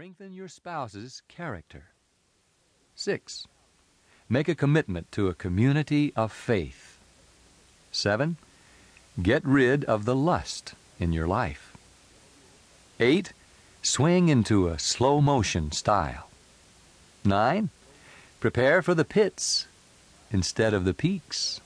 [0.00, 1.90] Strengthen your spouse's character.
[2.94, 3.46] 6.
[4.30, 6.98] Make a commitment to a community of faith.
[7.92, 8.38] 7.
[9.20, 11.76] Get rid of the lust in your life.
[12.98, 13.34] 8.
[13.82, 16.30] Swing into a slow motion style.
[17.26, 17.68] 9.
[18.40, 19.66] Prepare for the pits
[20.30, 21.60] instead of the peaks.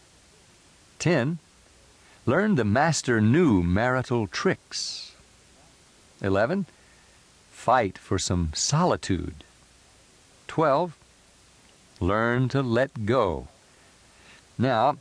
[0.98, 1.38] 10.
[2.26, 5.12] Learn to master new marital tricks.
[6.20, 6.66] 11.
[7.64, 9.42] Fight for some solitude.
[10.48, 10.98] 12.
[11.98, 13.48] Learn to let go.
[14.58, 14.98] Now,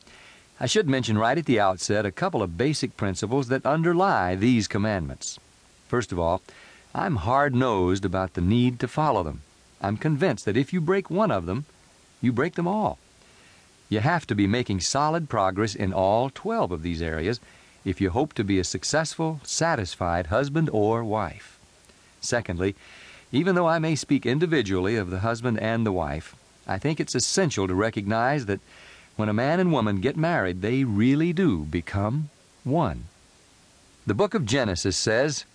[0.61, 4.69] I should mention right at the outset a couple of basic principles that underlie these
[4.69, 5.39] commandments.
[5.89, 6.41] First of all,
[6.95, 9.41] I'm hard nosed about the need to follow them.
[9.81, 11.65] I'm convinced that if you break one of them,
[12.21, 12.97] you break them all.
[13.89, 17.41] You have to be making solid progress in all 12 of these areas
[17.83, 21.59] if you hope to be a successful, satisfied husband or wife.
[22.23, 22.75] Secondly,
[23.31, 26.35] even though I may speak individually of the husband and the wife,
[26.67, 28.61] I think it's essential to recognize that
[29.15, 32.29] when a man and woman get married, they really do become
[32.63, 33.05] one.
[34.07, 35.45] The book of Genesis says,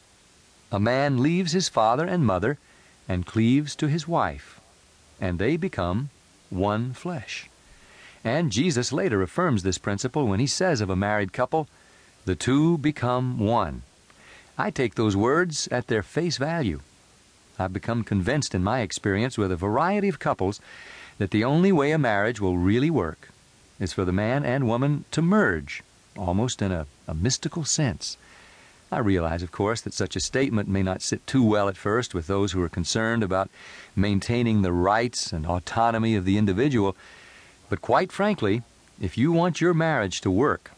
[0.71, 2.59] A man leaves his father and mother
[3.09, 4.61] and cleaves to his wife,
[5.21, 6.11] and they become
[6.51, 7.49] one flesh.
[8.23, 11.69] And Jesus later affirms this principle when he says of a married couple,
[12.25, 13.83] the two become one.
[14.61, 16.81] I take those words at their face value.
[17.61, 20.61] I've become convinced in my experience with a variety of couples
[21.19, 23.29] that the only way a marriage will really work
[23.79, 25.85] is for the man and woman to merge,
[26.17, 28.17] almost in a, a mystical sense.
[28.91, 32.13] I realize, of course, that such a statement may not sit too well at first
[32.13, 33.51] with those who are concerned about
[33.95, 36.97] maintaining the rights and autonomy of the individual,
[37.69, 38.63] but quite frankly,
[39.01, 40.73] if you want your marriage to work,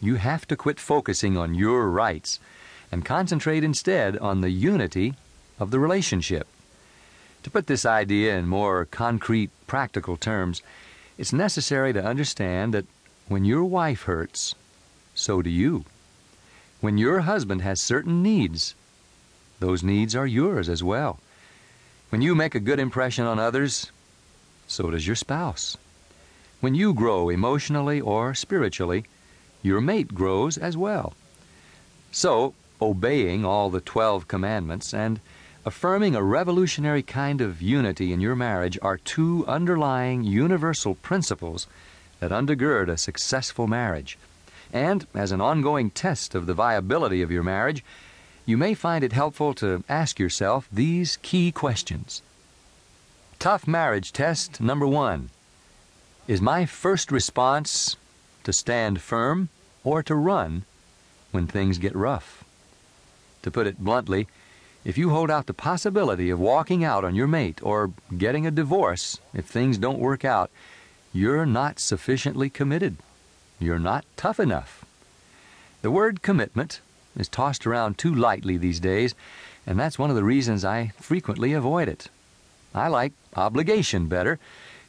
[0.00, 2.40] you have to quit focusing on your rights
[2.92, 5.14] and concentrate instead on the unity
[5.58, 6.46] of the relationship.
[7.42, 10.62] To put this idea in more concrete, practical terms,
[11.16, 12.86] it's necessary to understand that
[13.28, 14.54] when your wife hurts,
[15.14, 15.84] so do you.
[16.80, 18.74] When your husband has certain needs,
[19.60, 21.20] those needs are yours as well.
[22.08, 23.92] When you make a good impression on others,
[24.66, 25.76] so does your spouse.
[26.60, 29.04] When you grow emotionally or spiritually,
[29.62, 31.14] your mate grows as well.
[32.10, 35.20] So, obeying all the 12 commandments and
[35.64, 41.66] affirming a revolutionary kind of unity in your marriage are two underlying universal principles
[42.20, 44.18] that undergird a successful marriage.
[44.72, 47.84] And as an ongoing test of the viability of your marriage,
[48.46, 52.22] you may find it helpful to ask yourself these key questions.
[53.38, 55.30] Tough marriage test number one
[56.28, 57.96] Is my first response
[58.44, 59.48] to stand firm
[59.84, 60.64] or to run
[61.30, 62.39] when things get rough?
[63.42, 64.26] To put it bluntly,
[64.84, 68.50] if you hold out the possibility of walking out on your mate or getting a
[68.50, 70.50] divorce if things don't work out,
[71.12, 72.96] you're not sufficiently committed.
[73.58, 74.84] You're not tough enough.
[75.82, 76.80] The word commitment
[77.16, 79.14] is tossed around too lightly these days,
[79.66, 82.08] and that's one of the reasons I frequently avoid it.
[82.74, 84.38] I like obligation better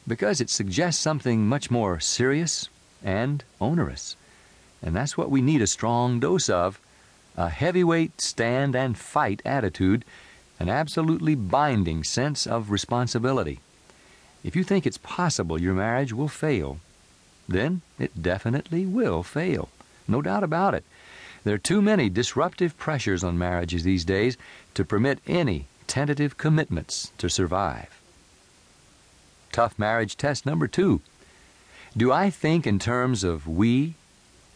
[0.06, 2.68] because it suggests something much more serious
[3.02, 4.16] and onerous.
[4.82, 6.80] And that's what we need a strong dose of
[7.36, 10.04] a heavyweight stand and fight attitude,
[10.60, 13.60] an absolutely binding sense of responsibility.
[14.44, 16.78] If you think it's possible your marriage will fail,
[17.48, 19.68] then it definitely will fail.
[20.08, 20.84] No doubt about it.
[21.44, 24.36] There are too many disruptive pressures on marriages these days
[24.74, 28.00] to permit any tentative commitments to survive.
[29.50, 31.00] Tough marriage test number two.
[31.96, 33.94] Do I think in terms of we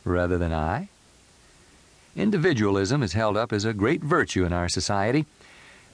[0.04, 0.88] rather than I?
[2.16, 5.26] Individualism is held up as a great virtue in our society,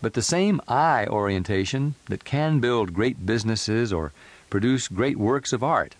[0.00, 4.12] but the same I orientation that can build great businesses or
[4.48, 5.96] produce great works of art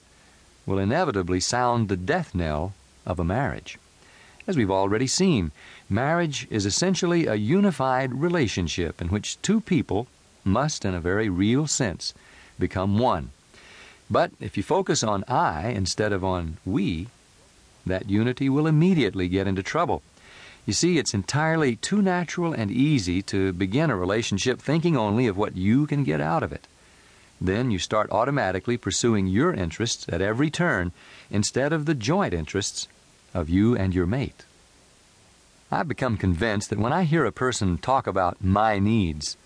[0.65, 2.73] will inevitably sound the death knell
[3.05, 3.79] of a marriage.
[4.47, 5.51] As we've already seen,
[5.89, 10.07] marriage is essentially a unified relationship in which two people
[10.45, 12.15] must, in a very real sense,
[12.61, 13.31] become one.
[14.09, 17.09] But if you focus on I instead of on we,
[17.85, 20.01] that unity will immediately get into trouble.
[20.65, 25.37] You see, it's entirely too natural and easy to begin a relationship thinking only of
[25.37, 26.69] what you can get out of it.
[27.41, 30.93] Then you start automatically pursuing your interests at every turn
[31.31, 32.87] instead of the joint interests
[33.35, 34.45] of you and your mate.
[35.73, 39.37] I've become convinced that when I hear a person talk about my needs,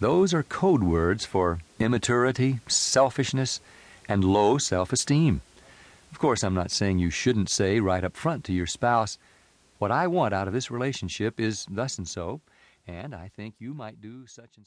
[0.00, 3.60] those are code words for immaturity, selfishness,
[4.08, 5.42] and low self esteem.
[6.12, 9.18] Of course, I'm not saying you shouldn't say right up front to your spouse,
[9.78, 12.40] What I want out of this relationship is thus and so,
[12.86, 14.64] and I think you might do such and so.